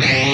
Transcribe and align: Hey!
Hey! 0.00 0.22